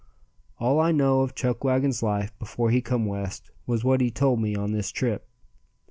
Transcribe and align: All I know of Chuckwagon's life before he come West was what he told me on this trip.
All 0.57 0.79
I 0.79 0.91
know 0.91 1.21
of 1.21 1.35
Chuckwagon's 1.35 2.01
life 2.01 2.33
before 2.39 2.71
he 2.71 2.81
come 2.81 3.05
West 3.05 3.51
was 3.67 3.83
what 3.83 4.01
he 4.01 4.09
told 4.09 4.41
me 4.41 4.55
on 4.55 4.71
this 4.71 4.89
trip. 4.91 5.27